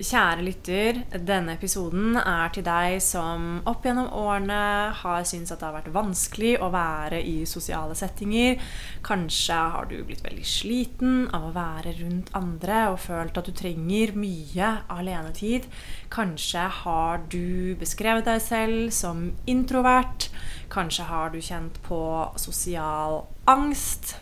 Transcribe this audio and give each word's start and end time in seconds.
Kjære 0.00 0.40
lytter, 0.46 0.98
denne 1.28 1.58
episoden 1.58 2.14
er 2.16 2.48
til 2.54 2.64
deg 2.64 2.94
som 3.04 3.58
opp 3.68 3.84
gjennom 3.84 4.06
årene 4.16 4.60
har 4.96 5.26
syntes 5.28 5.52
at 5.52 5.60
det 5.60 5.66
har 5.66 5.74
vært 5.74 5.90
vanskelig 5.92 6.54
å 6.64 6.70
være 6.72 7.18
i 7.20 7.34
sosiale 7.44 7.92
settinger. 7.98 8.56
Kanskje 9.04 9.58
har 9.74 9.90
du 9.90 9.98
blitt 10.08 10.24
veldig 10.24 10.46
sliten 10.48 11.26
av 11.36 11.50
å 11.50 11.52
være 11.52 11.92
rundt 11.98 12.32
andre 12.40 12.78
og 12.94 12.96
følt 13.04 13.36
at 13.36 13.50
du 13.50 13.52
trenger 13.60 14.14
mye 14.16 14.70
alenetid. 14.96 15.68
Kanskje 16.08 16.64
har 16.80 17.20
du 17.28 17.76
beskrevet 17.82 18.24
deg 18.30 18.40
selv 18.40 18.96
som 18.96 19.26
introvert. 19.44 20.30
Kanskje 20.72 21.10
har 21.12 21.36
du 21.36 21.42
kjent 21.44 21.76
på 21.84 22.00
sosial 22.40 23.26
angst. 23.52 24.16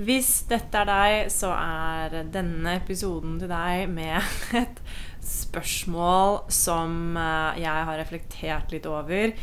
Hvis 0.00 0.46
dette 0.48 0.80
er 0.80 0.88
deg, 0.88 1.32
så 1.32 1.50
er 1.52 2.22
denne 2.32 2.78
episoden 2.78 3.36
til 3.42 3.50
deg 3.50 3.90
med 3.92 4.22
et 4.62 4.80
spørsmål 5.22 6.40
som 6.52 7.18
eh, 7.18 7.60
jeg 7.62 7.88
har 7.88 8.00
reflektert 8.00 8.72
litt 8.72 8.88
over 8.88 9.34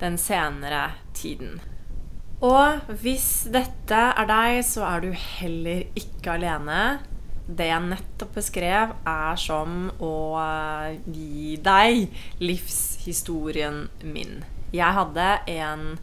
den 0.00 0.18
senere 0.18 0.88
tiden. 1.14 1.60
Og 2.44 2.90
hvis 3.00 3.46
dette 3.54 4.00
er 4.10 4.28
deg, 4.28 4.58
så 4.66 4.84
er 4.88 5.04
du 5.04 5.12
heller 5.14 5.86
ikke 5.96 6.34
alene. 6.34 6.80
Det 7.44 7.68
jeg 7.68 7.86
nettopp 7.86 8.34
beskrev, 8.40 8.96
er 9.06 9.38
som 9.40 9.86
å 10.02 10.16
eh, 10.42 10.98
gi 11.06 11.54
deg 11.62 12.10
livshistorien 12.42 13.84
min. 14.02 14.42
Jeg 14.74 14.96
hadde 14.98 15.30
en 15.54 15.94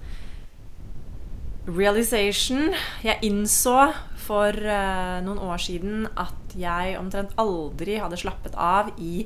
realization. 1.68 2.72
Jeg 3.06 3.22
innså 3.26 3.92
for 4.22 4.56
uh, 4.56 5.20
noen 5.26 5.42
år 5.42 5.62
siden 5.62 6.08
at 6.20 6.56
jeg 6.58 6.96
omtrent 7.00 7.36
aldri 7.42 8.00
hadde 8.02 8.20
slappet 8.20 8.56
av 8.56 8.92
i 9.02 9.26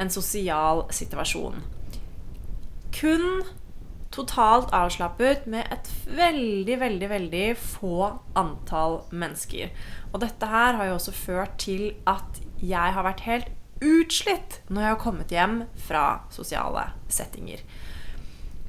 en 0.00 0.10
sosial 0.12 0.84
situasjon. 0.94 1.62
Kun 2.94 3.44
totalt 4.14 4.70
avslappet 4.76 5.48
med 5.50 5.66
et 5.74 5.90
veldig, 6.06 6.76
veldig, 6.80 7.08
veldig 7.10 7.46
få 7.58 8.12
antall 8.38 9.00
mennesker. 9.10 9.72
Og 10.12 10.22
dette 10.22 10.50
her 10.50 10.78
har 10.78 10.90
jo 10.90 10.98
også 11.00 11.14
ført 11.16 11.58
til 11.58 11.88
at 12.06 12.38
jeg 12.62 12.94
har 12.94 13.06
vært 13.06 13.24
helt 13.26 13.50
utslitt 13.84 14.60
når 14.70 14.84
jeg 14.84 14.92
har 14.94 15.02
kommet 15.02 15.34
hjem 15.34 15.56
fra 15.88 16.04
sosiale 16.32 16.86
settinger. 17.10 17.64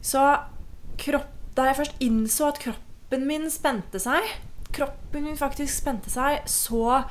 Så 0.02 0.24
kropp, 1.02 1.30
da 1.56 1.70
jeg 1.70 1.80
først 1.80 2.02
innså 2.04 2.50
at 2.50 2.60
kroppen 2.64 2.95
kroppen 3.06 3.28
min 3.28 3.52
spente 3.54 4.00
seg, 4.02 4.26
kroppen 4.74 5.28
min 5.28 5.38
faktisk 5.38 5.78
spente 5.84 6.10
seg, 6.10 6.42
så 6.50 7.04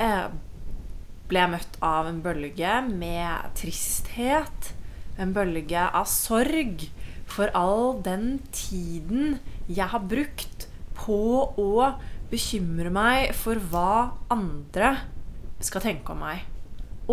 eh, 0.00 0.30
ble 1.28 1.42
jeg 1.42 1.52
møtt 1.52 1.76
av 1.84 2.08
en 2.08 2.22
bølge 2.24 2.78
med 2.88 3.52
tristhet. 3.54 4.72
En 5.20 5.34
bølge 5.36 5.76
av 5.76 6.08
sorg 6.08 6.86
for 7.28 7.52
all 7.52 8.00
den 8.00 8.38
tiden 8.50 9.38
jeg 9.68 9.90
har 9.92 10.08
brukt 10.08 10.68
på 10.96 11.20
å 11.60 11.92
bekymre 12.30 12.88
meg 12.88 13.34
for 13.36 13.60
hva 13.60 14.16
andre 14.32 14.96
skal 15.60 15.84
tenke 15.84 16.16
om 16.16 16.24
meg. 16.24 16.48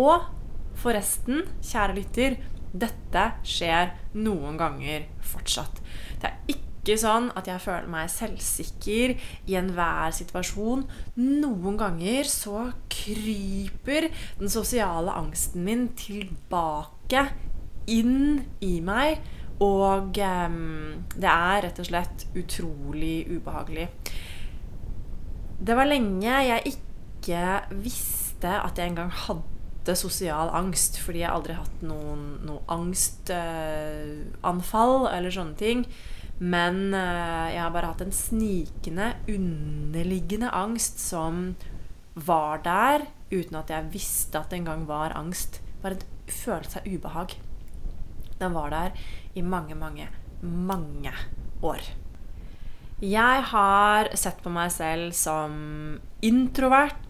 Og 0.00 0.24
forresten, 0.80 1.44
kjære 1.60 2.00
lytter, 2.00 2.40
dette 2.72 3.30
skjer 3.44 3.92
noen 4.16 4.56
ganger 4.56 5.10
fortsatt. 5.20 5.84
Det 6.20 6.32
er 6.32 6.38
ikke 6.48 6.63
ikke 6.84 7.00
sånn 7.00 7.30
at 7.32 7.46
jeg 7.48 7.62
føler 7.64 7.88
meg 7.88 8.10
selvsikker 8.12 9.14
i 9.48 9.54
enhver 9.56 10.12
situasjon. 10.12 10.84
Noen 11.16 11.78
ganger 11.80 12.28
så 12.28 12.76
kryper 12.92 14.12
den 14.38 14.50
sosiale 14.52 15.08
angsten 15.16 15.64
min 15.64 15.96
tilbake 15.96 17.32
inn 17.88 18.44
i 18.60 18.84
meg. 18.84 19.16
Og 19.64 20.12
um, 20.18 21.06
det 21.14 21.30
er 21.30 21.62
rett 21.64 21.78
og 21.80 21.86
slett 21.88 22.26
utrolig 22.36 23.24
ubehagelig. 23.30 23.88
Det 25.64 25.76
var 25.78 25.86
lenge 25.88 26.44
jeg 26.50 26.74
ikke 26.74 27.44
visste 27.80 28.52
at 28.58 28.76
jeg 28.76 28.88
engang 28.90 29.12
hadde 29.24 29.94
sosial 29.96 30.48
angst, 30.52 31.00
fordi 31.00 31.20
jeg 31.22 31.32
aldri 31.32 31.54
hatt 31.56 31.82
noen, 31.86 32.40
noe 32.44 32.60
angstanfall 32.74 35.08
eller 35.14 35.30
sånne 35.32 35.56
ting. 35.60 35.86
Men 36.38 36.94
uh, 36.94 37.48
jeg 37.52 37.62
har 37.62 37.72
bare 37.74 37.92
hatt 37.92 38.02
en 38.04 38.14
snikende, 38.14 39.12
underliggende 39.30 40.50
angst 40.50 40.98
som 41.02 41.54
var 42.14 42.62
der 42.62 43.06
uten 43.32 43.58
at 43.58 43.70
jeg 43.72 43.90
visste 43.94 44.38
at 44.38 44.50
det 44.50 44.60
engang 44.62 44.86
var 44.88 45.14
angst. 45.18 45.60
Bare 45.82 45.98
en 45.98 46.30
følelse 46.30 46.80
av 46.80 46.88
ubehag. 46.88 47.36
Den 48.40 48.54
var 48.54 48.70
der 48.74 49.04
i 49.34 49.42
mange, 49.42 49.76
mange, 49.78 50.08
mange 50.42 51.12
år. 51.62 51.82
Jeg 53.04 53.42
har 53.50 54.10
sett 54.16 54.38
på 54.42 54.52
meg 54.54 54.70
selv 54.72 55.14
som 55.18 55.54
introvert 56.24 57.03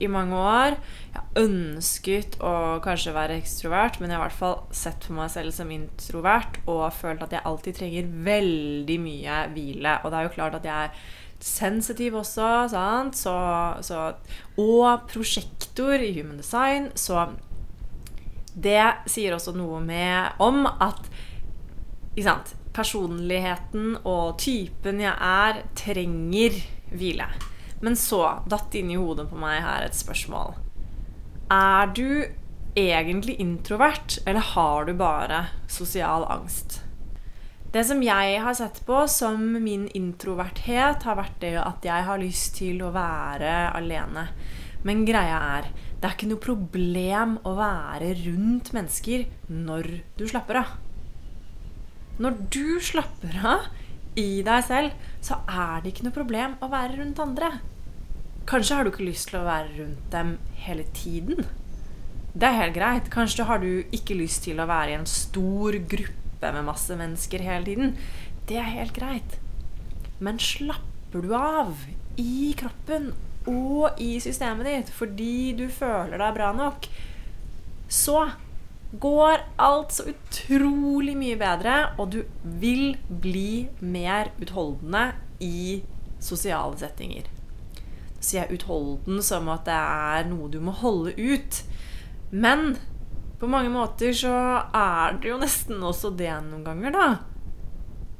i 0.00 0.08
mange 0.10 0.36
år. 0.36 0.76
Jeg 1.12 1.20
har 1.20 1.42
ønsket 1.44 2.36
å 2.42 2.54
kanskje 2.84 3.14
være 3.14 3.38
ekstrovert, 3.40 4.00
men 4.00 4.10
jeg 4.10 4.18
har 4.18 4.24
i 4.24 4.28
hvert 4.28 4.40
fall 4.40 4.58
sett 4.74 5.06
på 5.06 5.16
meg 5.16 5.32
selv 5.32 5.54
som 5.54 5.72
introvert 5.74 6.60
og 6.66 6.86
følt 6.96 7.24
at 7.26 7.36
jeg 7.36 7.46
alltid 7.48 7.80
trenger 7.80 8.12
veldig 8.30 9.00
mye 9.02 9.40
hvile. 9.54 9.98
Og 10.02 10.10
det 10.10 10.20
er 10.20 10.28
jo 10.28 10.36
klart 10.36 10.56
at 10.60 10.68
jeg 10.70 10.88
er 10.88 11.02
sensitiv 11.40 12.18
også, 12.20 12.48
sant? 12.72 13.16
Så, 13.16 13.34
så, 13.86 14.10
og 14.60 15.06
prosjektor 15.10 16.00
i 16.00 16.12
Human 16.16 16.40
Design. 16.40 16.90
Så 16.94 17.28
det 18.54 18.82
sier 19.08 19.36
også 19.36 19.54
noe 19.56 19.80
med 19.84 20.40
om 20.42 20.64
at 20.68 21.04
ikke 22.10 22.26
sant, 22.26 22.56
personligheten 22.74 23.96
og 24.04 24.38
typen 24.42 25.00
jeg 25.02 25.14
er, 25.14 25.62
trenger 25.78 26.58
hvile. 26.90 27.28
Men 27.80 27.96
så 27.96 28.42
datt 28.50 28.74
inn 28.76 28.92
i 28.92 28.98
hodet 29.00 29.28
på 29.30 29.38
meg 29.40 29.62
her 29.64 29.86
et 29.86 29.96
spørsmål. 29.96 30.54
Er 31.50 31.90
du 31.96 32.28
egentlig 32.78 33.40
introvert, 33.42 34.20
eller 34.26 34.44
har 34.52 34.86
du 34.86 34.94
bare 34.94 35.46
sosial 35.68 36.26
angst? 36.30 36.82
Det 37.70 37.84
som 37.86 38.00
jeg 38.02 38.38
har 38.42 38.54
sett 38.58 38.80
på 38.86 39.04
som 39.10 39.42
min 39.62 39.86
introverthet, 39.94 41.04
har 41.06 41.18
vært 41.18 41.36
det 41.42 41.54
at 41.62 41.84
jeg 41.86 42.06
har 42.08 42.18
lyst 42.18 42.56
til 42.58 42.82
å 42.82 42.90
være 42.94 43.70
alene. 43.78 44.26
Men 44.82 45.04
greia 45.06 45.38
er, 45.58 45.68
det 46.00 46.08
er 46.08 46.16
ikke 46.16 46.30
noe 46.30 46.42
problem 46.42 47.36
å 47.46 47.52
være 47.58 48.14
rundt 48.24 48.72
mennesker 48.74 49.26
når 49.52 49.90
du 50.18 50.24
slapper 50.26 50.62
av. 50.62 50.72
Når 52.20 52.40
du 52.52 52.80
slapper 52.84 53.38
av 53.46 53.68
i 54.20 54.40
deg 54.46 54.64
selv, 54.68 54.94
så 55.24 55.40
er 55.48 55.80
det 55.82 55.94
ikke 55.94 56.06
noe 56.06 56.16
problem 56.16 56.56
å 56.60 56.70
være 56.72 57.00
rundt 57.00 57.22
andre. 57.22 57.50
Kanskje 58.50 58.76
har 58.76 58.84
du 58.84 58.92
ikke 58.92 59.08
lyst 59.08 59.30
til 59.30 59.40
å 59.40 59.46
være 59.46 59.72
rundt 59.78 60.06
dem 60.12 60.36
hele 60.64 60.86
tiden. 60.96 61.44
Det 62.32 62.46
er 62.46 62.58
helt 62.60 62.76
greit. 62.76 63.10
Kanskje 63.12 63.46
har 63.48 63.62
du 63.62 63.84
ikke 63.94 64.18
lyst 64.18 64.44
til 64.46 64.60
å 64.62 64.68
være 64.70 64.94
i 64.94 64.98
en 64.98 65.08
stor 65.08 65.76
gruppe 65.90 66.52
med 66.56 66.66
masse 66.66 66.96
mennesker 66.96 67.42
hele 67.44 67.66
tiden. 67.66 67.96
Det 68.48 68.58
er 68.58 68.70
helt 68.74 68.94
greit. 68.96 69.38
Men 70.20 70.40
slapper 70.42 71.24
du 71.24 71.34
av 71.36 71.74
i 72.20 72.52
kroppen 72.58 73.10
og 73.50 73.98
i 74.02 74.18
systemet 74.22 74.68
ditt 74.68 74.92
fordi 74.92 75.52
du 75.56 75.66
føler 75.72 76.20
deg 76.20 76.36
bra 76.36 76.50
nok, 76.56 76.86
så 77.90 78.28
går 78.92 79.38
alt 79.56 79.92
så 79.92 80.08
utrolig 80.10 81.14
mye 81.18 81.38
bedre, 81.38 81.76
og 81.98 82.10
du 82.14 82.22
vil 82.42 82.96
bli 83.08 83.68
mer 83.80 84.32
utholdende 84.42 85.12
i 85.40 85.82
sosiale 86.20 86.76
settinger. 86.80 87.28
Så 88.20 88.32
sier 88.32 88.42
jeg 88.44 88.60
utholden 88.60 89.22
som 89.24 89.48
at 89.52 89.64
det 89.68 89.76
er 89.78 90.26
noe 90.28 90.50
du 90.52 90.58
må 90.64 90.74
holde 90.82 91.14
ut. 91.16 91.62
Men 92.30 92.74
på 93.40 93.48
mange 93.48 93.70
måter 93.72 94.12
så 94.12 94.34
er 94.76 95.16
det 95.22 95.30
jo 95.30 95.38
nesten 95.40 95.80
også 95.80 96.12
det 96.18 96.34
noen 96.44 96.66
ganger, 96.66 96.92
da. 96.92 97.06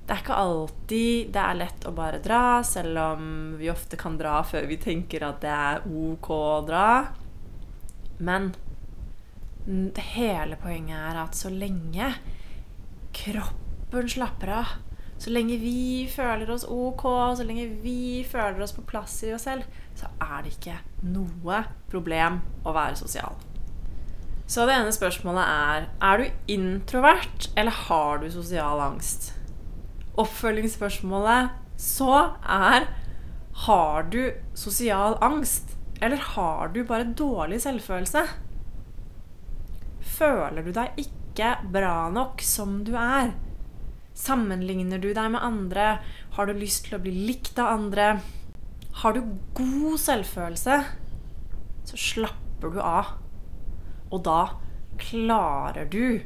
Det 0.06 0.14
er 0.14 0.22
ikke 0.24 0.38
alltid 0.42 1.28
det 1.34 1.42
er 1.42 1.58
lett 1.58 1.84
å 1.86 1.92
bare 1.94 2.22
dra, 2.24 2.44
selv 2.66 2.98
om 2.98 3.26
vi 3.60 3.68
ofte 3.70 3.98
kan 4.00 4.16
dra 4.18 4.40
før 4.42 4.64
vi 4.70 4.80
tenker 4.80 5.26
at 5.26 5.42
det 5.44 5.52
er 5.54 5.84
ok 5.84 6.30
å 6.34 6.64
dra. 6.66 6.88
Men 8.18 8.50
hele 10.14 10.58
poenget 10.60 10.98
er 10.98 11.18
at 11.22 11.36
så 11.38 11.50
lenge 11.52 12.12
kroppen 13.14 14.08
slapper 14.10 14.52
av, 14.60 14.72
så 15.20 15.32
lenge 15.34 15.58
vi 15.60 16.08
føler 16.08 16.48
oss 16.50 16.64
ok, 16.64 17.04
så 17.36 17.44
lenge 17.44 17.66
vi 17.82 18.24
føler 18.24 18.62
oss 18.64 18.72
på 18.72 18.86
plass 18.88 19.18
i 19.28 19.34
oss 19.36 19.44
selv, 19.48 19.66
så 19.98 20.08
er 20.22 20.42
det 20.44 20.54
ikke 20.54 20.78
noe 21.12 21.62
problem 21.92 22.40
å 22.64 22.72
være 22.72 22.96
sosial. 23.00 23.36
Så 24.50 24.64
det 24.66 24.74
ene 24.74 24.90
spørsmålet 24.90 25.46
er 25.46 25.84
Er 26.02 26.18
du 26.18 26.54
introvert, 26.56 27.50
eller 27.56 27.76
har 27.86 28.18
du 28.18 28.30
sosial 28.32 28.80
angst? 28.82 29.32
Oppfølgingsspørsmålet 30.18 31.52
så 31.78 32.34
er 32.42 32.88
Har 33.66 34.08
du 34.10 34.32
sosial 34.54 35.18
angst, 35.22 35.76
eller 36.02 36.16
har 36.34 36.72
du 36.74 36.82
bare 36.84 37.12
dårlig 37.14 37.60
selvfølelse? 37.62 38.24
Føler 40.20 40.66
du 40.66 40.74
deg 40.76 40.98
ikke 41.00 41.54
bra 41.72 42.10
nok 42.12 42.42
som 42.44 42.82
du 42.84 42.92
er? 43.00 43.32
Sammenligner 44.20 45.00
du 45.00 45.14
deg 45.16 45.30
med 45.32 45.40
andre? 45.40 45.94
Har 46.36 46.46
du 46.50 46.58
lyst 46.58 46.86
til 46.86 46.98
å 46.98 47.00
bli 47.00 47.14
likt 47.30 47.56
av 47.62 47.72
andre? 47.78 48.10
Har 49.00 49.16
du 49.16 49.22
god 49.56 49.96
selvfølelse, 50.02 50.76
så 51.88 52.00
slapper 52.10 52.74
du 52.74 52.80
av. 52.84 53.14
Og 54.10 54.20
da 54.26 54.40
klarer 55.00 55.88
du 55.88 56.20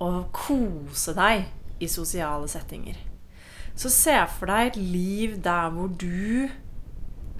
å 0.00 0.10
kose 0.32 1.12
deg 1.18 1.50
i 1.82 1.90
sosiale 1.90 2.48
settinger. 2.48 2.96
Så 3.76 3.92
se 3.92 4.16
for 4.38 4.48
deg 4.48 4.72
et 4.72 4.80
liv 4.80 5.36
der 5.44 5.68
hvor 5.74 5.92
du 6.00 6.48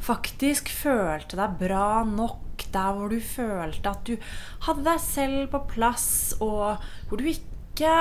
faktisk 0.03 0.69
følte 0.69 1.39
deg 1.39 1.57
bra 1.63 2.03
nok. 2.05 2.52
Der 2.73 2.93
hvor 2.97 3.13
du 3.13 3.19
følte 3.21 3.93
at 3.93 4.05
du 4.09 4.17
hadde 4.67 4.85
deg 4.87 5.01
selv 5.03 5.49
på 5.53 5.63
plass, 5.75 6.35
og 6.41 6.83
hvor 7.09 7.21
du 7.21 7.29
ikke 7.29 7.95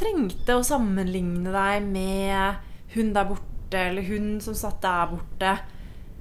trengte 0.00 0.56
å 0.56 0.64
sammenligne 0.66 1.52
deg 1.52 1.86
med 1.88 2.94
hun 2.94 3.12
der 3.16 3.28
borte, 3.28 3.84
eller 3.90 4.06
hun 4.08 4.40
som 4.42 4.56
satt 4.58 4.80
der 4.82 5.12
borte. 5.12 5.52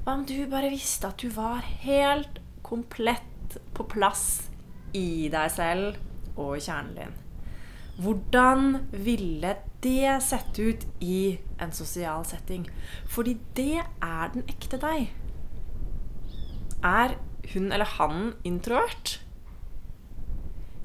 Hva 0.04 0.16
om 0.18 0.26
du 0.28 0.36
bare 0.52 0.72
visste 0.74 1.10
at 1.10 1.22
du 1.22 1.32
var 1.34 1.66
helt 1.84 2.40
komplett 2.66 3.58
på 3.74 3.86
plass 3.90 4.28
i 4.96 5.30
deg 5.32 5.52
selv 5.54 6.38
og 6.40 6.58
i 6.58 6.64
kjernen 6.64 6.96
din? 6.98 7.18
Hvordan 8.00 8.86
ville 8.96 9.56
det 9.84 10.22
sett 10.24 10.56
ut 10.60 10.86
i 11.04 11.38
en 11.60 11.74
sosial 11.76 12.24
setting? 12.28 12.64
Fordi 13.12 13.36
det 13.58 13.82
er 13.84 14.32
den 14.34 14.46
ekte 14.48 14.80
deg. 14.80 15.10
Er 16.80 17.18
hun 17.54 17.72
eller 17.72 17.90
han 17.98 18.34
introvert? 18.48 19.20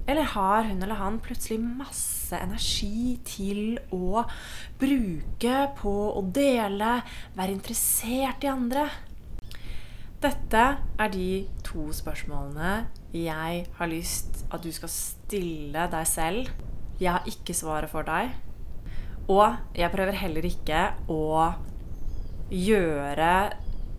Eller 0.07 0.29
har 0.35 0.67
hun 0.69 0.83
eller 0.83 1.01
han 1.01 1.21
plutselig 1.25 1.61
masse 1.65 2.37
energi 2.37 3.17
til 3.25 3.79
å 3.95 4.25
bruke 4.81 5.57
på 5.79 5.95
å 6.13 6.23
dele, 6.29 6.99
være 7.37 7.57
interessert 7.57 8.45
i 8.45 8.53
andre? 8.53 8.85
Dette 10.25 10.65
er 11.01 11.13
de 11.13 11.29
to 11.65 11.91
spørsmålene 11.93 12.87
jeg 13.15 13.65
har 13.77 13.91
lyst 13.91 14.45
at 14.53 14.65
du 14.65 14.71
skal 14.73 14.93
stille 14.93 15.85
deg 15.93 16.09
selv. 16.09 16.49
Jeg 17.01 17.13
har 17.13 17.29
ikke 17.29 17.57
svaret 17.57 17.93
for 17.93 18.07
deg. 18.09 18.33
Og 19.29 19.77
jeg 19.77 19.93
prøver 19.93 20.17
heller 20.21 20.49
ikke 20.49 20.81
å 21.13 21.53
gjøre 22.53 23.31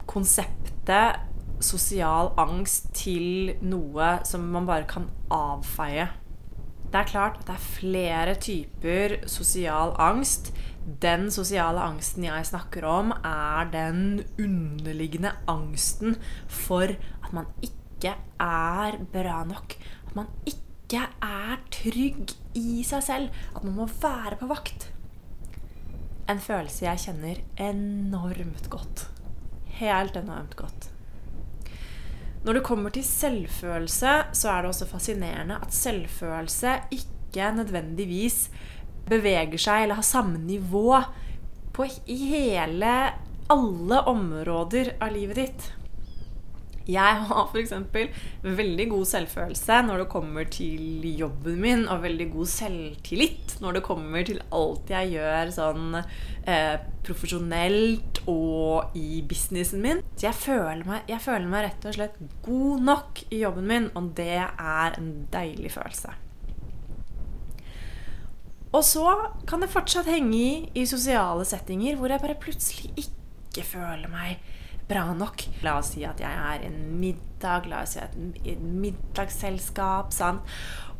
konseptet 0.09 1.34
sosial 1.65 2.31
angst 2.41 2.91
til 2.97 3.55
noe 3.65 4.19
som 4.27 4.45
man 4.53 4.67
bare 4.69 4.87
kan 4.89 5.09
avfeie. 5.33 6.07
Det 6.91 7.01
er 7.01 7.09
klart 7.09 7.41
at 7.41 7.49
det 7.49 7.55
er 7.55 7.65
flere 7.65 8.35
typer 8.39 9.15
sosial 9.27 9.95
angst. 9.99 10.53
Den 10.85 11.27
sosiale 11.33 11.81
angsten 11.81 12.27
jeg 12.27 12.45
snakker 12.47 12.85
om, 12.87 13.11
er 13.25 13.67
den 13.73 14.21
underliggende 14.39 15.33
angsten 15.49 16.15
for 16.47 16.93
at 16.93 17.33
man 17.33 17.49
ikke 17.65 18.13
er 18.39 18.99
bra 19.11 19.41
nok. 19.49 19.75
At 20.07 20.15
man 20.15 20.31
ikke 20.45 21.03
er 21.25 21.59
trygg 21.73 22.35
i 22.55 22.83
seg 22.85 23.03
selv. 23.03 23.45
At 23.55 23.65
man 23.65 23.75
må 23.81 23.89
være 23.89 24.37
på 24.39 24.47
vakt. 24.53 24.91
En 26.29 26.39
følelse 26.41 26.85
jeg 26.87 27.05
kjenner 27.09 27.43
enormt 27.61 28.69
godt. 28.69 29.09
Helt 29.81 30.15
enormt 30.17 30.55
godt. 30.55 30.94
Når 32.45 32.59
det 32.59 32.65
kommer 32.67 32.93
til 32.93 33.05
selvfølelse, 33.07 34.11
så 34.37 34.49
er 34.51 34.61
det 34.61 34.69
også 34.69 34.85
fascinerende 34.85 35.57
at 35.65 35.73
selvfølelse 35.73 36.75
ikke 36.93 37.47
nødvendigvis 37.57 38.51
beveger 39.09 39.57
seg 39.61 39.85
eller 39.85 39.97
har 39.97 40.05
samme 40.05 40.37
nivå 40.37 40.99
på 41.73 41.87
i 42.05 42.19
hele 42.29 42.91
alle 43.51 44.03
områder 44.11 44.93
av 45.01 45.13
livet 45.13 45.41
ditt. 45.41 45.65
Jeg 46.85 47.21
har 47.29 47.47
f.eks. 47.49 47.71
veldig 48.43 48.85
god 48.91 49.07
selvfølelse 49.09 49.77
når 49.87 50.03
det 50.03 50.09
kommer 50.11 50.49
til 50.53 51.05
jobben 51.17 51.57
min, 51.61 51.87
og 51.89 52.03
veldig 52.03 52.27
god 52.35 52.51
selvtillit 52.51 53.55
når 53.63 53.79
det 53.79 53.85
kommer 53.87 54.25
til 54.27 54.41
alt 54.53 54.91
jeg 54.93 55.15
gjør 55.15 55.53
sånn 55.55 55.97
eh, 55.97 56.75
profesjonelt 57.05 58.21
og 58.29 58.97
i 58.97 59.23
businessen 59.25 59.81
min. 59.81 60.03
Så 60.13 60.27
jeg 60.29 60.37
føler, 60.37 60.83
meg, 60.85 61.09
jeg 61.09 61.23
føler 61.25 61.49
meg 61.49 61.65
rett 61.69 61.89
og 61.89 61.97
slett 61.97 62.21
god 62.45 62.85
nok 62.91 63.23
i 63.31 63.41
jobben 63.41 63.71
min, 63.71 63.89
og 63.97 64.13
det 64.19 64.43
er 64.45 64.99
en 64.99 65.09
deilig 65.33 65.73
følelse. 65.73 66.13
Og 68.75 68.83
så 68.83 69.07
kan 69.47 69.63
det 69.63 69.71
fortsatt 69.71 70.09
henge 70.11 70.37
i 70.37 70.49
i 70.75 70.85
sosiale 70.89 71.45
settinger 71.47 71.95
hvor 71.97 72.11
jeg 72.11 72.21
bare 72.21 72.37
plutselig 72.37 72.91
ikke 73.07 73.63
føler 73.63 74.11
meg 74.11 74.41
bra 74.89 75.05
nok. 75.17 75.47
La 75.65 75.77
oss 75.79 75.93
si 75.95 76.05
at 76.07 76.21
jeg 76.21 76.31
er 76.31 76.65
en 76.67 76.79
middag, 76.99 77.69
la 77.69 77.83
oss 77.85 77.95
si 77.95 78.03
at 78.03 78.15
et 78.45 78.61
middagsselskap, 78.61 80.13
sant? 80.15 80.45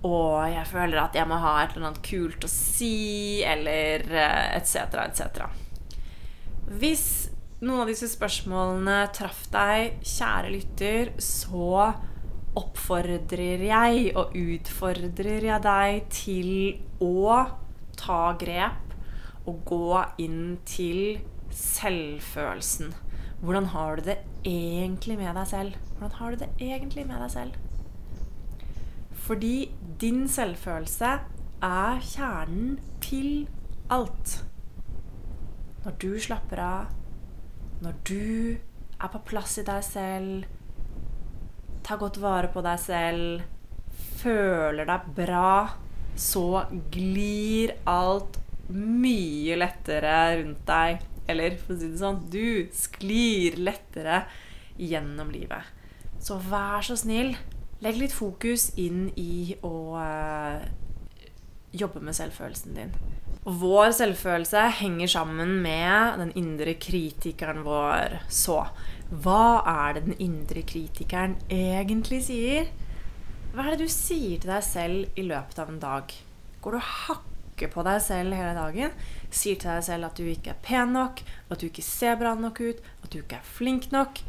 og 0.06 0.44
jeg 0.52 0.68
føler 0.70 1.00
at 1.02 1.16
jeg 1.18 1.26
må 1.26 1.38
ha 1.42 1.56
et 1.64 1.72
eller 1.74 1.90
annet 1.90 2.04
kult 2.06 2.44
å 2.46 2.50
si, 2.52 3.42
eller 3.48 4.04
etc., 4.54 5.00
etc. 5.02 5.48
Hvis 6.78 7.06
noen 7.66 7.82
av 7.82 7.90
disse 7.90 8.10
spørsmålene 8.12 9.00
traff 9.16 9.48
deg, 9.54 10.02
kjære 10.06 10.52
lytter, 10.54 11.14
så 11.18 11.88
oppfordrer 12.56 13.64
jeg 13.66 14.12
og 14.16 14.36
utfordrer 14.38 15.50
jeg 15.50 15.64
deg 15.66 16.12
til 16.14 16.52
å 17.04 17.40
ta 17.98 18.22
grep 18.40 18.94
og 19.50 19.64
gå 19.68 20.04
inn 20.22 20.60
til 20.68 21.18
selvfølelsen. 21.56 22.94
Hvordan 23.42 23.70
har 23.74 23.98
du 23.98 24.08
det 24.08 24.18
egentlig 24.46 25.18
med 25.20 25.36
deg 25.36 25.48
selv? 25.50 25.80
Hvordan 25.98 26.18
har 26.20 26.32
du 26.32 26.44
det 26.44 26.50
egentlig 26.62 27.06
med 27.08 27.22
deg 27.22 27.32
selv? 27.34 27.58
Fordi 29.26 29.56
din 30.02 30.28
selvfølelse 30.30 31.12
er 31.66 32.04
kjernen 32.06 32.78
til 33.02 33.48
alt. 33.92 34.38
Når 35.86 35.98
du 36.02 36.12
slapper 36.22 36.62
av, 36.62 36.94
når 37.82 37.98
du 38.08 38.58
er 38.96 39.12
på 39.12 39.22
plass 39.28 39.58
i 39.62 39.66
deg 39.68 39.84
selv, 39.86 40.46
tar 41.86 42.00
godt 42.02 42.18
vare 42.22 42.50
på 42.54 42.64
deg 42.66 42.80
selv, 42.82 43.44
føler 44.22 44.88
deg 44.90 45.10
bra, 45.18 45.52
så 46.16 46.64
glir 46.94 47.76
alt 47.90 48.40
mye 48.72 49.58
lettere 49.60 50.16
rundt 50.40 50.64
deg. 50.70 51.04
Eller 51.32 51.58
for 51.60 51.76
å 51.76 51.80
si 51.80 51.90
det 51.90 52.02
sånn 52.02 52.24
du 52.32 52.68
sklir 52.76 53.58
lettere 53.62 54.24
gjennom 54.78 55.32
livet. 55.34 55.74
Så 56.22 56.38
vær 56.42 56.86
så 56.86 56.98
snill, 57.00 57.36
legg 57.84 58.00
litt 58.00 58.16
fokus 58.16 58.72
inn 58.82 59.10
i 59.20 59.56
å 59.66 59.76
uh, 60.00 60.64
jobbe 61.76 62.02
med 62.04 62.18
selvfølelsen 62.18 62.78
din. 62.78 62.96
Vår 63.46 63.92
selvfølelse 63.94 64.64
henger 64.80 65.12
sammen 65.12 65.60
med 65.62 66.18
den 66.18 66.32
indre 66.40 66.74
kritikeren 66.82 67.62
vår. 67.66 68.20
Så 68.32 68.64
hva 69.12 69.62
er 69.70 69.98
det 69.98 70.08
den 70.08 70.18
indre 70.24 70.64
kritikeren 70.66 71.36
egentlig 71.54 72.24
sier? 72.26 72.72
Hva 73.54 73.68
er 73.68 73.76
det 73.76 73.86
du 73.86 73.94
sier 73.94 74.42
til 74.42 74.50
deg 74.50 74.66
selv 74.66 75.20
i 75.20 75.28
løpet 75.30 75.62
av 75.62 75.70
en 75.70 75.82
dag? 75.84 76.16
Går 76.66 76.74
du 76.74 76.80
og 76.82 76.90
hakker 77.56 77.72
på 77.72 77.84
deg 77.88 78.02
selv 78.04 78.36
hele 78.36 78.54
dagen? 78.56 78.92
Sier 79.32 79.56
til 79.56 79.72
deg 79.72 79.84
selv 79.88 80.10
at 80.10 80.18
du 80.20 80.28
ikke 80.28 80.52
er 80.52 80.62
pen 80.62 80.92
nok, 80.94 81.22
at 81.50 81.60
du 81.60 81.70
ikke 81.70 81.84
ser 81.84 82.18
bra 82.20 82.36
nok 82.36 82.60
ut, 82.60 82.82
at 83.04 83.12
du 83.12 83.22
ikke 83.22 83.40
er 83.40 83.48
flink 83.48 83.92
nok? 83.92 84.20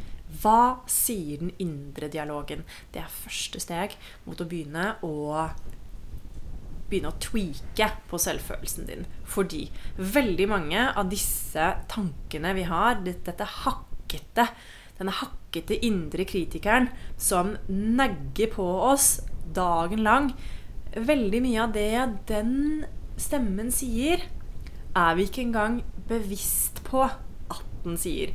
Hva 0.41 0.83
sier 0.87 1.39
den 1.39 1.51
indre 1.59 2.07
dialogen? 2.07 2.63
Det 2.91 3.01
er 3.01 3.11
første 3.11 3.59
steg 3.59 3.95
mot 4.25 4.39
å 4.39 4.47
begynne 4.47 4.95
å 5.03 5.49
begynne 6.87 7.11
å 7.11 7.19
tweake 7.19 7.89
på 8.07 8.17
selvfølelsen 8.17 8.87
din. 8.87 9.05
Fordi 9.27 9.65
veldig 9.99 10.47
mange 10.47 10.87
av 10.87 11.09
disse 11.11 11.73
tankene 11.91 12.53
vi 12.55 12.63
har, 12.63 13.01
dette 13.03 13.43
hakkete, 13.43 14.47
denne 14.95 15.15
hakkete 15.19 15.75
indre 15.83 16.23
kritikeren 16.27 16.87
som 17.19 17.57
nagger 17.67 18.55
på 18.55 18.67
oss 18.87 19.17
dagen 19.51 20.05
lang. 20.07 20.31
Veldig 20.95 21.43
mye 21.43 21.65
av 21.65 21.75
det 21.75 21.91
den 22.31 22.85
stemmen 23.17 23.71
sier, 23.73 24.23
er 24.97 25.17
vi 25.17 25.27
ikke 25.27 25.43
engang 25.43 25.81
bevisst 26.09 26.81
på 26.87 27.03
at 27.05 27.63
den 27.83 27.97
sier. 27.99 28.33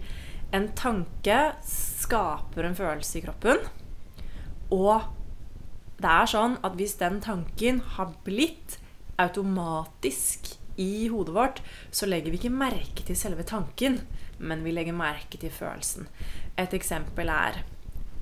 En 0.52 0.68
tanke 0.76 1.38
skaper 1.66 2.68
en 2.68 2.76
følelse 2.76 3.18
i 3.18 3.24
kroppen. 3.24 3.62
Og 4.72 5.08
det 6.02 6.10
er 6.10 6.30
sånn 6.30 6.58
at 6.66 6.76
hvis 6.78 6.96
den 7.00 7.20
tanken 7.24 7.80
har 7.96 8.12
blitt 8.26 8.78
automatisk 9.22 10.54
i 10.80 11.08
hodet 11.12 11.34
vårt, 11.36 11.60
så 11.92 12.08
legger 12.08 12.32
vi 12.32 12.40
ikke 12.40 12.54
merke 12.54 13.04
til 13.06 13.18
selve 13.18 13.44
tanken, 13.46 14.00
men 14.38 14.64
vi 14.64 14.72
legger 14.74 14.96
merke 14.96 15.38
til 15.40 15.52
følelsen. 15.52 16.08
Et 16.58 16.72
eksempel 16.74 17.30
er 17.32 17.62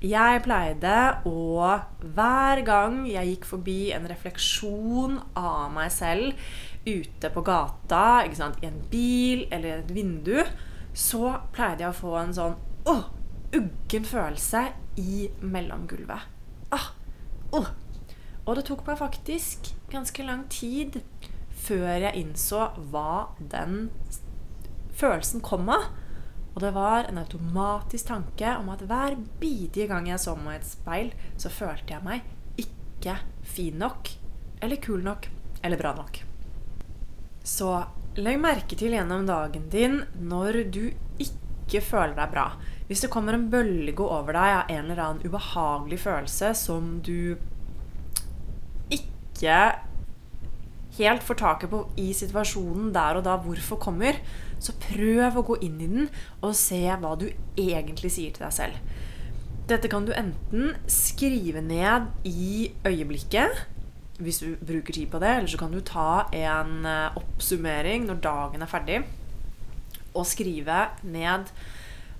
jeg 0.01 0.41
pleide 0.41 0.95
å 1.29 1.61
Hver 2.01 2.61
gang 2.65 3.03
jeg 3.09 3.35
gikk 3.35 3.45
forbi 3.45 3.91
en 3.93 4.07
refleksjon 4.09 5.19
av 5.37 5.69
meg 5.75 5.91
selv 5.93 6.33
ute 6.85 7.29
på 7.29 7.43
gata, 7.45 8.25
i 8.25 8.65
en 8.65 8.79
bil 8.89 9.45
eller 9.53 9.83
et 9.83 9.93
vindu, 9.93 10.39
så 10.93 11.35
pleide 11.53 11.85
jeg 11.85 11.93
å 11.93 11.99
få 11.99 12.15
en 12.17 12.33
sånn 12.33 12.57
åh, 12.89 13.03
uggen 13.53 14.07
følelse 14.07 14.65
i 14.97 15.29
mellomgulvet. 15.41 16.25
Ah, 16.73 16.89
oh. 17.53 17.69
Og 18.47 18.57
det 18.57 18.65
tok 18.65 18.81
meg 18.87 18.97
faktisk 18.97 19.69
ganske 19.91 20.25
lang 20.25 20.47
tid 20.49 20.97
før 21.61 22.07
jeg 22.07 22.23
innså 22.23 22.71
hva 22.89 23.35
den 23.37 23.91
følelsen 24.97 25.43
kom 25.45 25.69
av. 25.69 25.91
Og 26.51 26.59
det 26.63 26.73
var 26.75 27.07
en 27.07 27.21
automatisk 27.21 28.09
tanke 28.09 28.55
om 28.57 28.71
at 28.73 28.83
hver 28.87 29.15
bidige 29.39 29.87
gang 29.87 30.09
jeg 30.09 30.19
så 30.19 30.35
meg 30.35 30.57
i 30.57 30.59
et 30.59 30.67
speil, 30.67 31.13
så 31.39 31.51
følte 31.53 31.95
jeg 31.95 32.03
meg 32.03 32.25
ikke 32.59 33.15
fin 33.47 33.79
nok, 33.79 34.11
eller 34.61 34.81
kul 34.83 35.01
nok, 35.05 35.29
eller 35.63 35.79
bra 35.79 35.93
nok. 35.97 36.19
Så 37.47 37.71
legg 38.19 38.41
merke 38.41 38.77
til 38.77 38.93
gjennom 38.93 39.23
dagen 39.25 39.69
din 39.71 40.01
når 40.19 40.59
du 40.75 40.83
ikke 41.23 41.81
føler 41.85 42.17
deg 42.17 42.33
bra. 42.33 42.49
Hvis 42.89 43.05
det 43.05 43.11
kommer 43.13 43.37
en 43.37 43.47
bølge 43.49 44.03
over 44.03 44.35
deg 44.35 44.57
av 44.57 44.73
en 44.75 44.83
eller 44.83 45.03
annen 45.05 45.23
ubehagelig 45.23 46.01
følelse 46.03 46.51
som 46.59 46.97
du 47.05 47.39
ikke 48.91 49.55
helt 50.97 51.23
får 51.23 51.39
taket 51.39 51.71
på 51.71 51.85
i 52.03 52.11
situasjonen 52.15 52.91
der 52.93 53.19
og 53.21 53.25
da 53.25 53.37
hvorfor 53.39 53.79
kommer, 53.79 54.19
så 54.61 54.75
prøv 54.77 55.39
å 55.39 55.45
gå 55.45 55.57
inn 55.65 55.79
i 55.81 55.89
den 55.89 56.09
og 56.41 56.53
se 56.57 56.83
hva 56.85 57.15
du 57.19 57.27
egentlig 57.59 58.13
sier 58.13 58.33
til 58.35 58.45
deg 58.45 58.55
selv. 58.55 58.99
Dette 59.69 59.89
kan 59.91 60.05
du 60.05 60.13
enten 60.13 60.75
skrive 60.91 61.63
ned 61.63 62.09
i 62.27 62.71
øyeblikket, 62.87 63.65
hvis 64.21 64.41
du 64.43 64.55
bruker 64.59 64.93
tid 64.93 65.09
på 65.09 65.21
det, 65.21 65.29
eller 65.37 65.49
så 65.49 65.57
kan 65.57 65.73
du 65.73 65.79
ta 65.85 66.27
en 66.35 66.85
eh, 66.85 67.17
oppsummering 67.17 68.05
når 68.05 68.21
dagen 68.21 68.61
er 68.61 68.69
ferdig, 68.69 68.99
og 70.11 70.27
skrive 70.27 70.89
ned 71.07 71.53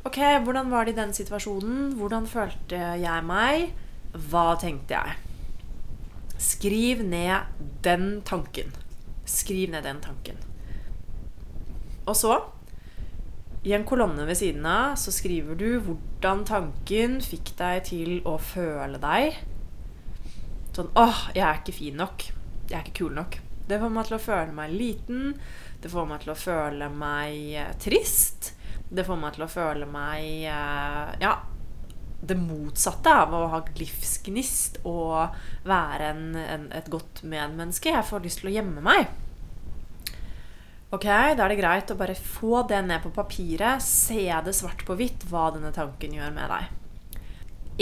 Ok, 0.01 0.17
hvordan 0.17 0.71
var 0.71 0.88
det 0.88 0.95
i 0.95 0.98
den 0.98 1.12
situasjonen? 1.13 1.91
Hvordan 1.93 2.25
følte 2.25 2.77
jeg 2.98 3.25
meg? 3.27 3.67
Hva 4.31 4.55
tenkte 4.57 4.98
jeg? 4.98 5.19
Skriv 6.41 7.03
ned 7.05 7.51
den 7.86 8.24
tanken. 8.25 8.74
Skriv 9.29 9.69
ned 9.69 9.86
den 9.86 10.01
tanken. 10.01 10.41
Og 12.10 12.17
så, 12.17 12.39
i 13.67 13.75
en 13.77 13.86
kolonne 13.86 14.25
ved 14.25 14.39
siden 14.39 14.65
av, 14.65 14.96
så 14.98 15.13
skriver 15.13 15.60
du 15.60 15.67
hvordan 15.86 16.46
tanken 16.50 17.20
fikk 17.22 17.53
deg 17.60 17.84
til 17.91 18.20
å 18.25 18.38
føle 18.41 18.98
deg 19.01 19.41
sånn 20.75 20.91
åh, 21.00 21.27
jeg 21.36 21.43
er 21.46 21.62
ikke 21.62 21.75
fin 21.75 21.98
nok. 22.00 22.27
Jeg 22.70 22.77
er 22.77 22.86
ikke 22.86 23.03
kul 23.03 23.15
nok. 23.17 23.38
Det 23.67 23.79
får 23.79 23.93
meg 23.93 24.08
til 24.08 24.17
å 24.17 24.24
føle 24.24 24.55
meg 24.55 24.75
liten. 24.75 25.31
Det 25.81 25.91
får 25.91 26.10
meg 26.10 26.24
til 26.24 26.34
å 26.34 26.39
føle 26.39 26.89
meg 26.93 27.55
eh, 27.60 27.72
trist. 27.81 28.53
Det 28.91 29.05
får 29.08 29.20
meg 29.20 29.36
til 29.36 29.46
å 29.46 29.51
føle 29.51 29.88
meg 29.89 30.48
eh, 30.51 31.15
Ja, 31.24 31.36
det 32.22 32.38
motsatte 32.38 33.13
av 33.24 33.34
å 33.34 33.46
ha 33.50 33.62
livsgnist 33.79 34.81
og 34.86 35.34
være 35.67 36.12
en, 36.12 36.25
en, 36.38 36.67
et 36.75 36.91
godt 36.91 37.24
medmenneske. 37.25 37.93
Jeg 37.96 38.08
får 38.08 38.25
lyst 38.27 38.43
til 38.43 38.51
å 38.51 38.55
gjemme 38.60 38.84
meg. 38.86 39.10
Ok, 40.91 41.05
Da 41.07 41.45
er 41.45 41.53
det 41.53 41.62
greit 41.62 41.91
å 41.93 41.95
bare 41.95 42.17
få 42.19 42.65
det 42.67 42.81
ned 42.83 43.00
på 43.00 43.13
papiret, 43.15 43.79
se 43.79 44.25
det 44.43 44.51
svart 44.57 44.83
på 44.83 44.98
hvitt 45.00 45.24
hva 45.29 45.45
denne 45.55 45.71
tanken 45.71 46.17
gjør 46.17 46.33
med 46.36 46.51
deg. 46.51 46.65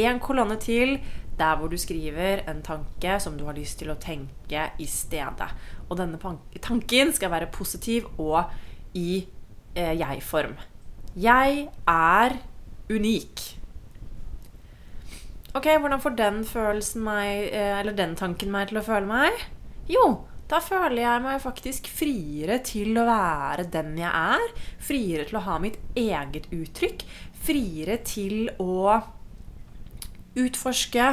En 0.06 0.20
kolonne 0.22 0.60
til 0.62 1.00
der 1.40 1.58
hvor 1.58 1.72
du 1.72 1.78
skriver 1.80 2.44
en 2.46 2.62
tanke 2.62 3.16
som 3.24 3.38
du 3.40 3.48
har 3.48 3.58
lyst 3.58 3.80
til 3.82 3.90
å 3.90 3.98
tenke 3.98 4.68
i 4.78 4.86
stedet. 4.86 5.50
Og 5.90 5.98
denne 5.98 6.22
tanken 6.62 7.14
skal 7.16 7.34
være 7.34 7.50
positiv 7.50 8.06
og 8.20 8.54
i 8.94 9.26
eh, 9.74 9.96
jeg-form. 9.98 10.54
Jeg 11.18 11.66
er 11.90 12.38
unik. 12.94 13.46
Ok, 15.58 15.66
hvordan 15.66 16.02
får 16.04 16.14
den 16.20 16.44
meg, 17.02 17.50
eh, 17.50 17.80
eller 17.80 17.98
den 17.98 18.14
tanken 18.16 18.54
meg 18.54 18.70
til 18.70 18.84
å 18.84 18.86
føle 18.86 19.10
meg? 19.10 19.48
Jo, 19.90 20.29
da 20.50 20.58
føler 20.66 21.04
jeg 21.04 21.22
meg 21.22 21.42
faktisk 21.44 21.88
friere 21.94 22.58
til 22.66 22.98
å 22.98 23.06
være 23.06 23.68
den 23.70 23.94
jeg 24.00 24.10
er. 24.10 24.54
Friere 24.82 25.28
til 25.30 25.38
å 25.38 25.46
ha 25.46 25.58
mitt 25.62 25.78
eget 26.00 26.50
uttrykk. 26.56 27.06
Friere 27.46 28.00
til 28.02 28.50
å 28.58 28.98
utforske. 30.40 31.12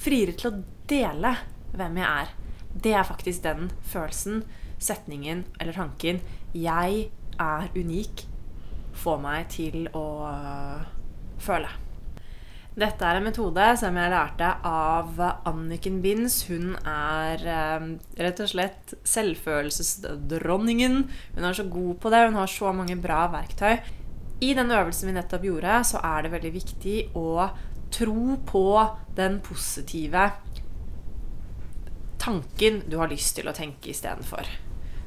Friere 0.00 0.36
til 0.40 0.50
å 0.50 0.62
dele 0.88 1.34
hvem 1.74 2.00
jeg 2.00 2.24
er. 2.24 2.32
Det 2.74 2.94
er 2.96 3.06
faktisk 3.06 3.44
den 3.44 3.68
følelsen, 3.86 4.42
setningen 4.80 5.44
eller 5.60 5.72
tanken 5.72 6.20
'jeg 6.54 7.10
er 7.38 7.68
unik' 7.74 8.26
får 8.94 9.18
meg 9.20 9.48
til 9.48 9.88
å 9.92 10.06
føle. 11.38 11.83
Dette 12.74 13.06
er 13.06 13.20
en 13.20 13.26
metode 13.28 13.66
som 13.78 13.94
jeg 13.94 14.10
lærte 14.10 14.48
av 14.66 15.20
Anniken 15.46 16.00
Binds. 16.02 16.40
Hun 16.48 16.72
er 16.82 17.44
eh, 17.46 17.84
rett 18.18 18.42
og 18.42 18.50
slett 18.50 18.96
selvfølelsesdronningen. 19.06 20.96
Hun 21.36 21.46
er 21.46 21.54
så 21.54 21.68
god 21.70 22.00
på 22.02 22.10
det. 22.10 22.24
Hun 22.26 22.40
har 22.40 22.50
så 22.50 22.72
mange 22.74 22.96
bra 22.98 23.28
verktøy. 23.30 23.78
I 24.42 24.50
den 24.58 24.74
øvelsen 24.74 25.12
vi 25.12 25.14
nettopp 25.14 25.46
gjorde, 25.46 25.78
så 25.86 26.02
er 26.02 26.26
det 26.26 26.34
veldig 26.34 26.52
viktig 26.56 26.96
å 27.14 27.46
tro 27.94 28.40
på 28.42 28.66
den 29.14 29.38
positive 29.46 30.26
tanken 32.18 32.82
du 32.90 32.98
har 32.98 33.12
lyst 33.12 33.36
til 33.38 33.46
å 33.46 33.54
tenke 33.54 33.94
istedenfor. 33.94 34.50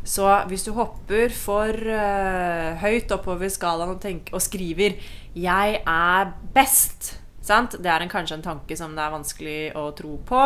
Så 0.08 0.24
hvis 0.48 0.64
du 0.64 0.72
hopper 0.78 1.34
for 1.36 1.76
uh, 1.76 2.80
høyt 2.80 3.12
oppover 3.12 3.52
skalaen 3.52 3.98
og, 3.98 4.30
og 4.32 4.40
skriver 4.40 4.96
'Jeg 5.36 5.82
er 5.84 6.32
best', 6.56 7.18
Sant? 7.48 7.78
Det 7.80 7.92
er 7.92 8.04
en, 8.04 8.12
kanskje 8.12 8.38
en 8.40 8.46
tanke 8.46 8.78
som 8.80 8.96
det 8.98 9.06
er 9.06 9.16
vanskelig 9.16 9.62
å 9.80 9.88
tro 9.98 10.18
på. 10.28 10.44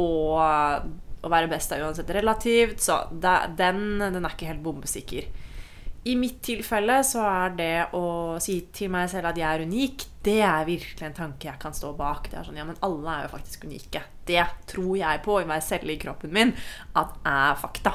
Og 0.00 0.36
å 1.24 1.32
være 1.32 1.48
best 1.50 1.72
er 1.72 1.84
uansett 1.84 2.10
relativt, 2.14 2.82
så 2.84 3.04
det, 3.10 3.34
den, 3.58 3.98
den, 4.02 4.20
er 4.20 4.34
ikke 4.34 4.50
helt 4.50 4.64
bombesikker. 4.64 5.28
I 6.04 6.18
mitt 6.20 6.42
tilfelle 6.44 6.98
så 7.06 7.22
er 7.24 7.54
det 7.56 7.76
å 7.96 8.36
si 8.44 8.58
til 8.76 8.90
meg 8.92 9.08
selv 9.08 9.30
at 9.30 9.38
jeg 9.40 9.48
er 9.48 9.64
unik, 9.64 10.04
det 10.24 10.40
er 10.44 10.66
virkelig 10.68 11.06
en 11.06 11.16
tanke 11.16 11.48
jeg 11.48 11.60
kan 11.62 11.76
stå 11.76 11.94
bak. 11.96 12.28
Det 12.28 12.36
er 12.36 12.48
sånn, 12.48 12.58
ja, 12.60 12.66
men 12.68 12.80
alle 12.84 13.14
er 13.14 13.24
jo 13.24 13.32
faktisk 13.32 13.64
unike. 13.64 14.02
Det 14.28 14.44
tror 14.68 14.98
jeg 15.00 15.22
på 15.24 15.38
i 15.40 15.48
meg 15.48 15.64
selv, 15.64 15.88
i 15.88 16.00
kroppen 16.00 16.34
min 16.36 16.52
at 17.00 17.16
er 17.24 17.56
fakta. 17.60 17.94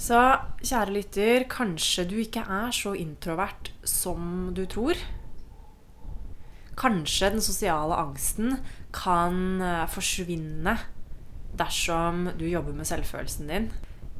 Så 0.00 0.20
kjære 0.60 0.92
lytter, 0.92 1.46
kanskje 1.48 2.04
du 2.08 2.18
ikke 2.20 2.44
er 2.44 2.72
så 2.76 2.92
introvert 2.96 3.72
som 3.84 4.50
du 4.56 4.64
tror. 4.68 5.00
Kanskje 6.76 7.32
den 7.32 7.44
sosiale 7.44 7.96
angsten 7.96 8.58
kan 8.94 9.62
eh, 9.64 9.84
forsvinne 9.88 10.76
dersom 11.56 12.26
du 12.36 12.44
jobber 12.48 12.76
med 12.76 12.88
selvfølelsen 12.88 13.52
din. 13.52 13.70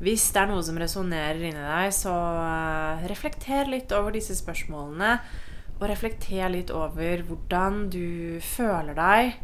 Hvis 0.01 0.29
det 0.33 0.43
er 0.43 0.51
noe 0.51 0.65
som 0.65 0.77
resonnerer 0.81 1.41
inni 1.41 1.61
deg, 1.61 1.93
så 1.97 2.13
eh, 2.13 3.05
reflekter 3.13 3.69
litt 3.69 3.93
over 3.97 4.17
disse 4.17 4.37
spørsmålene. 4.39 5.19
Og 5.77 5.85
reflekter 5.91 6.49
litt 6.53 6.73
over 6.73 7.21
hvordan 7.29 7.87
du 7.93 8.41
føler 8.41 8.97
deg 8.97 9.37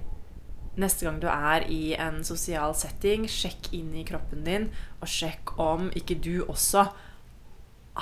neste 0.81 1.05
gang 1.05 1.19
du 1.21 1.29
er 1.29 1.67
i 1.69 1.93
en 2.01 2.23
sosial 2.25 2.75
setting. 2.77 3.27
Sjekk 3.29 3.73
inn 3.77 3.93
i 3.97 4.07
kroppen 4.09 4.45
din, 4.47 4.69
og 5.01 5.11
sjekk 5.11 5.55
om 5.61 5.91
ikke 5.99 6.17
du 6.25 6.35
også 6.47 6.87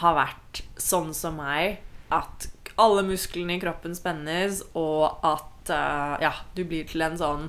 har 0.00 0.14
vært 0.14 0.62
sånn 0.78 1.10
som 1.16 1.40
meg, 1.40 1.80
at 2.14 2.46
alle 2.80 3.04
musklene 3.06 3.56
i 3.56 3.62
kroppen 3.62 3.94
spennes, 3.96 4.62
og 4.78 5.20
at 5.26 5.72
uh, 5.72 6.16
ja, 6.22 6.34
du 6.56 6.64
blir 6.64 6.88
til 6.88 7.04
en 7.04 7.18
sånn 7.20 7.48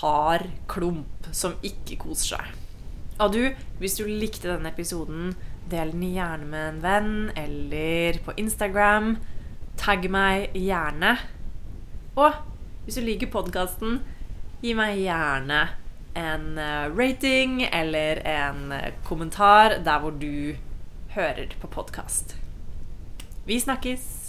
hard 0.00 0.48
klump 0.70 1.28
som 1.32 1.56
ikke 1.66 2.00
koser 2.02 2.36
seg. 2.36 2.54
Og 3.22 3.32
du, 3.32 3.42
hvis 3.80 3.96
du 3.96 4.04
likte 4.04 4.50
denne 4.50 4.74
episoden, 4.74 5.32
del 5.70 5.90
den 5.94 6.04
gjerne 6.14 6.50
med 6.50 6.68
en 6.68 6.82
venn 6.82 7.14
eller 7.38 8.18
på 8.26 8.34
Instagram. 8.38 9.16
Tagg 9.80 10.06
meg 10.12 10.54
gjerne. 10.54 11.16
Og 12.16 12.36
hvis 12.86 13.00
du 13.00 13.04
liker 13.04 13.32
podkasten, 13.32 13.98
gi 14.62 14.76
meg 14.78 15.00
gjerne 15.02 15.64
en 16.16 16.46
eh, 16.58 16.86
rating 16.96 17.60
eller 17.66 18.22
en 18.24 18.72
eh, 18.72 18.92
kommentar 19.04 19.80
der 19.84 20.00
hvor 20.00 20.14
du 20.16 20.56
hører 21.16 21.52
på 21.60 21.72
podkast. 21.72 22.36
Vi 23.46 23.60
snakkes! 23.60 24.25